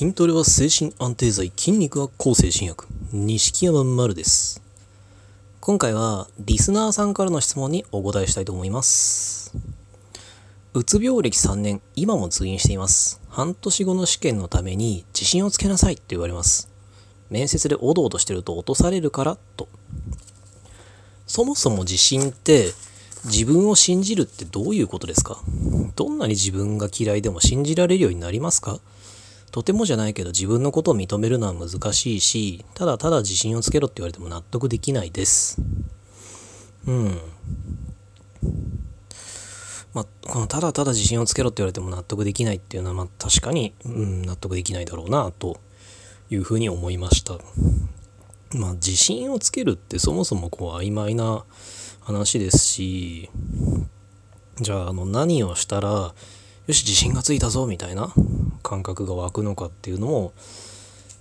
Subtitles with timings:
[0.00, 2.86] 筋トレは精神安定剤、筋肉は抗精神薬。
[3.12, 4.62] 錦山丸です。
[5.60, 9.54] 今回はリスナーさんからの質問にお答えしたいと思います。
[10.72, 13.20] うつ病歴3年、今も通院しています。
[13.28, 16.70] 半年後の試験のために自信をつけなさいって言われます。
[17.28, 19.68] 面接でおどおどしてると落とされるからと。
[21.26, 22.72] そもそも自信って
[23.26, 25.42] 自分を信じるってどういうことですか？
[25.94, 28.80] どんなに自分が嫌いでも信じられるようになりますか？
[29.50, 35.60] とてもじゃないけど自分のことを認めるのは難しいし、ただただ自信をつけろって言われても納得できないです。
[36.86, 37.18] うん。
[39.92, 45.58] まあ、このただただ自信をつけろって言われても納得できないっていうのは、まあ確かに、うん、納得できないだろうな、と
[46.30, 47.38] いうふうに思いました。
[48.56, 51.44] まあ自信をつけるってそもそもこう曖昧な
[52.00, 53.30] 話ですし、
[54.60, 56.14] じゃああの何をしたら、
[56.70, 58.12] よし自信がついたぞみたいな
[58.62, 60.32] 感覚が湧くのかっていうのも、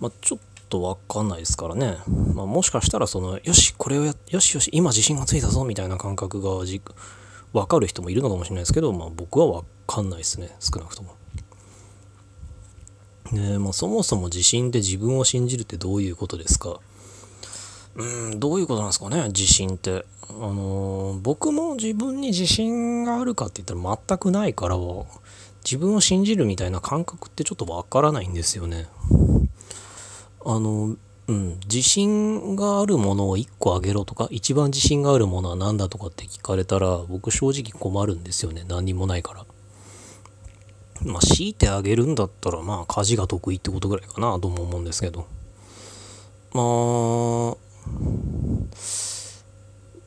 [0.00, 0.38] まあ、ちょっ
[0.68, 1.98] とわかんないですからね、
[2.34, 6.82] まあ、もしかしたらそのよしこれをやよしよし今自信がついたぞみたいな感覚がじ
[7.52, 11.14] 分かる人もいるのかもしれないですけど、まあ、僕はわかんないですね少なくとも。
[13.30, 16.80] ねまあ、そもそも自信って自分を信じるってどういうことですか
[17.96, 20.04] うんどういうことなんですかね自信って。
[20.28, 24.76] あのー僕も自分に自信があるかって言ったら全くないから
[25.64, 28.86] 自分を信じるみたいな感覚ってちょっとわからないんですよね。
[30.44, 30.96] あの、
[31.28, 38.64] うん、自信があるものを1個あげろとか、一番自信があるものは何だとかって聞かれたら、僕正直困るんですよね。
[38.68, 39.44] 何にもないから。
[41.02, 45.26] まあ、強いてあげるんだったら、まあ、家事が得意ってことぐらいかなとも思うんですけど。
[46.52, 47.65] まあ、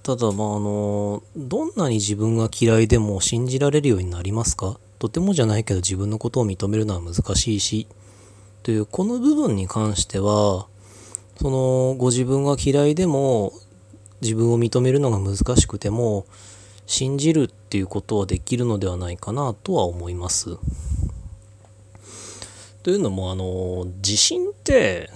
[0.04, 4.80] ただまああのどんなに自分が嫌いでも信じられるようになりますか？
[4.98, 7.88] とてもじゃないけど自分のことを認めるのは難しいし
[8.64, 10.68] というこの部分に関しては
[11.40, 13.54] そのご自分が嫌いでも
[14.22, 16.26] 自分を認めるのが難しくても
[16.86, 20.58] 信じるっていうことはできるのではないかなとは思います。
[22.84, 25.12] というのもあの自信って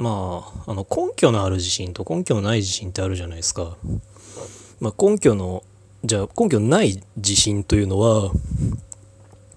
[0.00, 3.76] まああの根拠のある自信と根拠のない自信ってあるじゃないですか。
[4.80, 5.62] まあ、根拠の
[6.04, 8.32] じゃあ根拠のない自信というのは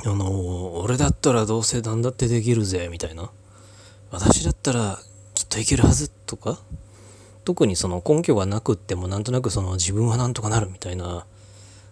[0.05, 3.31] あの俺だったらどうせ何だってできるぜみたいな。
[4.11, 4.99] 私だったら
[5.33, 6.59] きっといけるはずとか
[7.45, 11.25] 特にその根拠がなくってもなんとなくその自分はなんとかなるみたいな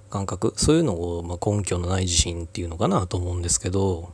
[0.10, 0.54] 感覚。
[0.58, 4.12] そういうのを、まあ、根拠のない自信っていうのかなと思うんですけど、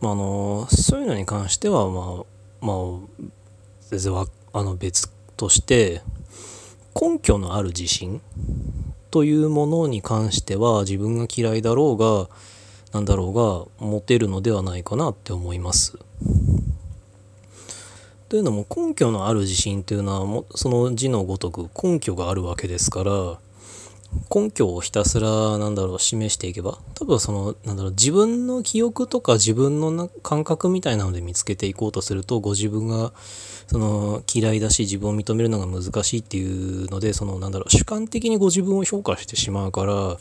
[0.00, 2.31] まあ、あのそういうのに関してはまあ
[2.62, 2.76] まあ
[3.90, 6.00] 全然わあの別として
[6.98, 8.22] 根拠のある自信
[9.10, 12.28] というものに関しては自分が嫌いだろうが
[12.92, 15.98] なんだろうが持てるのではないかなって思います。
[18.28, 23.38] というのも根拠のある自信というのはその字のごとく根拠があるわけですから
[24.34, 33.12] 根拠をひたすらなんだろう示していけば多分そのなんだろう自分の記憶とか自分のな感覚みたいなので見つけていこうとするとご自分が
[33.66, 40.18] その嫌いだし自分を認めるのが難しいっていうのでそのなんだろう主観的にご自分を評価してしまうから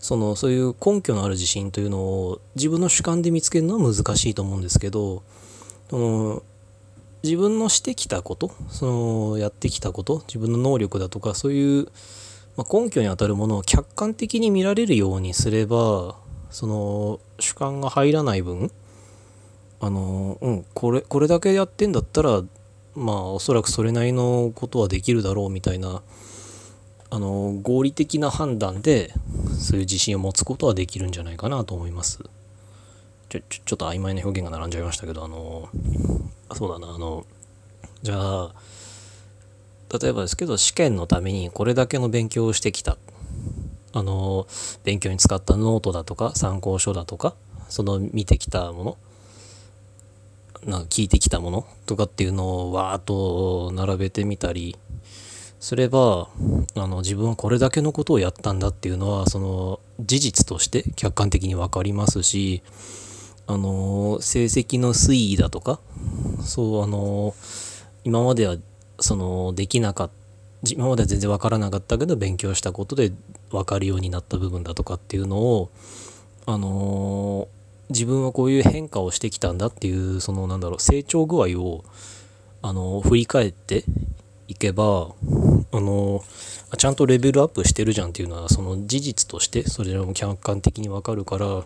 [0.00, 5.22] そのそういう根拠のある自信というのを自分の主観で見つけるのは難しいと思うんですけど
[5.88, 6.42] その
[7.22, 11.88] 自分のしてきたことそのやってきたこと自分の能力だとかそういう、
[12.56, 16.16] まあ、根拠にあたるものを客観的に見られるようにすれば
[16.50, 18.70] その主観が入らない分
[19.80, 22.42] あのうんこれこれだけやってんだったら
[22.94, 26.02] まあおそらくそれなりのことはできるだろうみたいな
[27.10, 29.12] あの合理的な判断で
[29.58, 32.20] そういう自信を持つことはできるんじゃないかなと思います。
[33.28, 35.68] ちょちょちょっと曖昧な表現が並んじゃいましたけどあの
[36.52, 37.26] そうだなあの
[38.02, 38.54] じゃあ
[39.98, 42.96] 例えばですけど試験のためにこれだけの勉強をしてきた。
[43.96, 44.48] あの
[44.82, 47.36] 勉強に使ったノートだとか参考書だとか
[47.68, 48.98] その見てきたも
[50.64, 54.76] のなんか聞いてきたものとかっていうのをわーっと並べてみたり
[55.60, 56.28] すれば
[56.74, 62.62] あの自分はこれだけのことをやったんだっていうのはその事実として客観的に分かりますし
[63.46, 65.78] あの成績の推移だとか
[66.40, 67.34] そうあの
[68.04, 68.56] 今までは
[69.00, 70.14] そのできなかった
[70.72, 73.12] 今までは全然分からなかったけど勉強したことで
[73.50, 75.70] 分かるようになった部分だとかっていうのを
[76.46, 77.48] あの
[77.90, 81.84] 自分はこういう変化をしてきたんだっていうそのなんだろう成長具合を
[82.62, 83.84] あの振り返って
[84.48, 85.08] いけば
[85.72, 86.22] あの
[86.78, 91.64] ちゃんとレベルアップしてるじゃんっていうのはその事実としてそれらも客観的にわかるから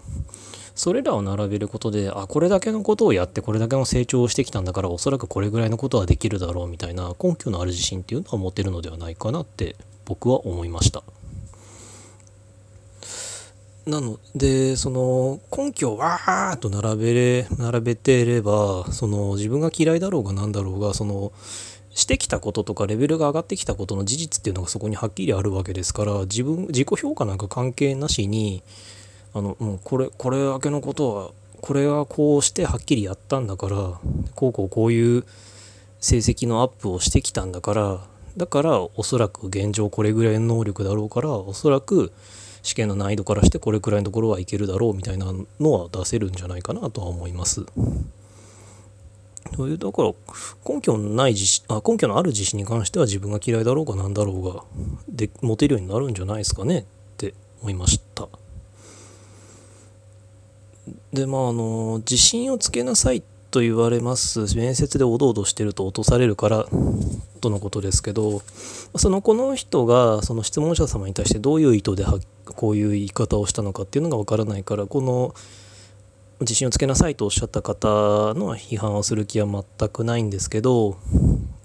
[0.79, 11.03] それらを並べることであこれだけのことをやってこれだけの成長をしてきたんだからおそらくこれぐらいのことはできるだろうみたいな根拠のある自信っていうのは持てるのではないかなって僕は思いました。
[13.87, 21.33] なのでその根拠をわーっと並べれ並べてればその自分が嫌いだろうが何だろうがその
[21.91, 28.63] してきたこととかレベルが上がってきたことの事実っていうのがそこにはっきりあるわけですから自分自己評価なんか関係なしに
[29.39, 31.31] あのもうこれこれだけのことは
[31.61, 33.77] これはこうしてはっきりやったんだから
[34.35, 35.25] こうこうこういう
[36.01, 38.01] 成績のアップをしてきたんだから
[38.37, 42.13] だからおそらく現状これぐらいの能力だろうからおそらく
[42.63, 47.65] 試験の難易度からしてこれくらいのところはいけるだろうみたいなのは出せるんじゃないかなとは思います。
[49.57, 50.13] というだから
[50.69, 54.63] 根拠のない自信あ根拠のある自信に関しては自分が嫌いだろうが何だろうが
[55.09, 56.85] で持てるようになるんじゃないですかねっ
[57.17, 58.29] て思いました。
[61.13, 64.55] でまああの自信をつけなさいと言われます。
[64.57, 66.67] 面接でおどおどしてると落とされるから
[67.41, 68.43] とのことですけど
[68.97, 72.05] そのこの人がその質問者様に対してどういう意図で
[72.45, 75.35] こういう言い方をしたのかっていうのがわからないからこの
[76.41, 77.89] 自信をつけなさいとおっしゃった方
[78.35, 80.99] の批判をする気は全くないんですけど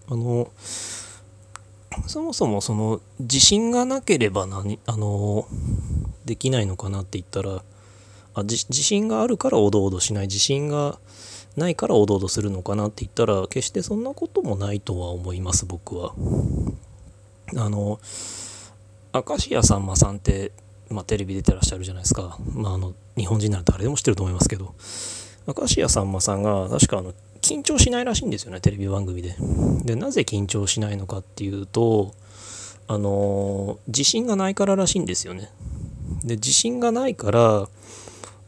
[0.09, 0.49] あの
[2.07, 5.47] そもそもその自信がなければ何あの
[6.25, 7.61] できないのかなって言ったら
[8.35, 10.99] あ自信があるからおどおどしない自信が
[11.55, 16.13] ないからおどおどするのかなって言ったら決してそんなこともないとは思います僕は。
[17.55, 17.99] あの
[19.13, 20.51] 明石家さんまさんって、
[20.89, 24.73] まあ、テレビ出てらっしゃるじゃないですか、まあ、あの日本人なら誰でも知ってると思いますけど
[25.45, 29.35] 明石家さんまさんが確かあの緊張しないらしいんですよねテレビ番組で。
[29.83, 32.15] でなぜ緊張しないのかっていうと
[32.87, 35.49] あの自信がないかららしいんですよね。
[36.23, 37.67] で自信がないから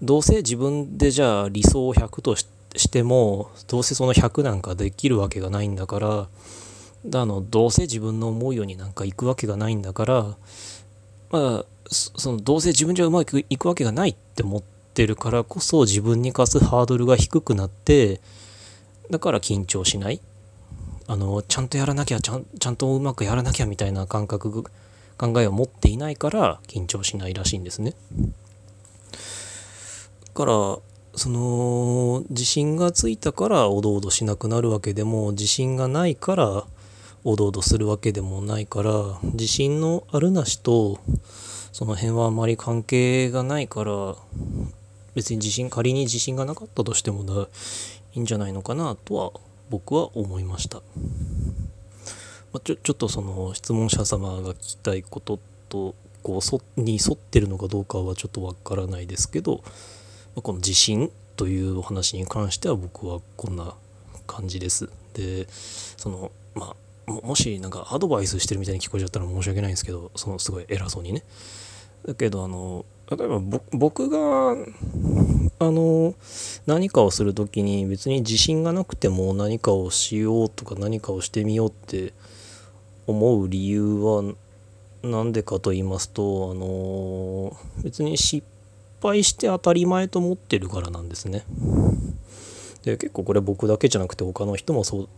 [0.01, 2.47] どうせ自分でじゃあ理想を100とし
[2.89, 6.27] てもどうせその100なんかできるわけがないんだから
[7.13, 10.23] あのどうせ自分の思うようになんか行くわけがないんだから
[11.31, 14.63] まあそのどうせ自分じゃうまくいくわけがないって思っ
[14.93, 18.21] てるからこそ自分に課すハードルが低くなって
[19.09, 20.19] だから緊張しない
[21.07, 24.63] あのちゃんとやらなきゃちゃんちゃんとうまくやらなきゃみたいな感覚
[25.17, 27.93] 考えを持っていないから緊張しないらしいんですね。
[30.35, 30.77] から
[31.17, 36.65] その自信がついたからおどおどしなくなるわけでも自信がないから
[37.23, 38.91] おどおどするわけでもないから
[39.23, 40.99] 自信のあるなしと
[41.71, 44.15] その辺はあまり関係がないから
[45.15, 47.47] 別に自信仮に自信がなかったとしても
[48.13, 49.31] いいんじゃないのかなとは
[49.69, 50.83] 僕は思いました、ま
[52.57, 55.39] あ、ちょちょっとその質問者様が聞きたいこと
[55.69, 56.41] とこ
[56.77, 59.63] うに沿ってるのかどうかはちょっとわからないですけど
[60.41, 63.75] この地震というお話に関しては僕はこんな
[64.27, 64.89] 感じです。
[65.13, 66.75] でそのま
[67.07, 71.23] あもしなんかアドバイスしてるみたいに聞こえちゃったら申し訳ないんですけどそのすごい偉そうにね。
[72.05, 73.39] だけどあの例えば
[73.71, 74.51] 僕が
[75.59, 76.15] あの
[76.65, 82.13] 何かをする時に別に自信がなくても何かをしようとか何かをしてみようって
[83.07, 84.23] 思う理由は
[85.03, 88.45] 何でかと言いますとあの別に失
[89.05, 91.45] 敗して当たり前と思ってるからなんですね。
[92.83, 95.09] で結構これ僕だけじゃなくて他の人もそ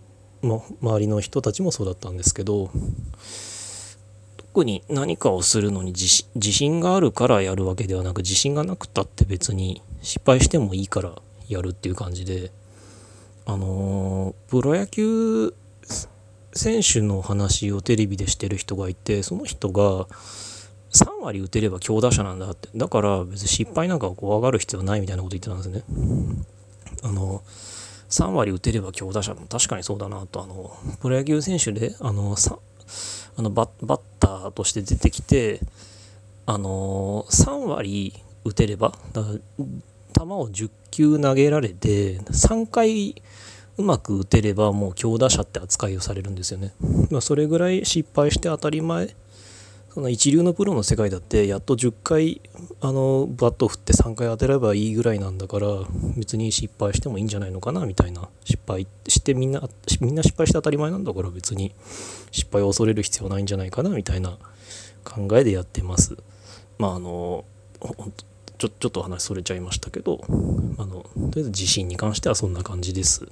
[0.41, 2.71] う、ま、周りの人たちもそうだったんですけど
[4.37, 11.11] 特に何かをするのに自信があるからやるわけではなく自信がなくたって別に失敗してもいいから
[11.49, 12.51] やるっていう感じで
[13.45, 15.53] あのプロ野球
[16.53, 20.07] 選手の話をテレビでしてる人がいてその人が
[20.91, 22.69] 3割打てれば強打者なんだって。
[22.75, 25.83] だから別に失敗なんか怖がる必要ないみたいなこと言ってたんですね。
[27.03, 27.43] あの、
[28.09, 32.57] 3割打てれば強打者も確かにそうだなと、あの、プロ野球選手で、あのさ、
[33.35, 35.59] あのバッターとして出てきて、
[36.45, 38.13] あの、3割
[38.45, 39.23] 打てれば、だ
[40.17, 43.21] 球を10球投げられて、3回
[43.77, 46.73] うまく打てればもう強打者って扱いをされるんですよね。
[47.11, 49.15] まあ、それぐらい失敗して当たり前
[49.97, 52.39] その一流のプロの世界だってやっと10回
[52.81, 55.69] あのバットを振って3回当てればいいぐらいなんだから
[56.15, 58.29] 別に失敗してもいいんじゃないのかなみたいな。
[58.43, 59.67] 失敗してみんな
[59.99, 61.73] みんな失敗して当たり前なんだから別に。
[62.29, 64.37] 失敗を恐れる必要ないんじゃないかなみたいな。
[65.03, 66.15] 考えでやってます。
[66.77, 67.43] まああの
[68.59, 70.21] ちょちょっと話それちゃいましたけど
[70.77, 73.27] あのとりあえず自信に関してはそんな感じです、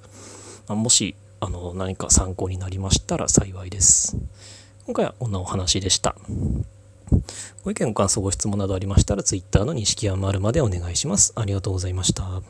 [0.68, 4.18] あ、もしあの何か参考になりましたら幸いです。
[4.86, 6.16] 今回はこんなお話でした。
[7.64, 11.34] ご意見、ご感想、ご質問などありましたら、Twitter の錦山丸までお願いします。
[11.36, 12.42] ありがとうございました。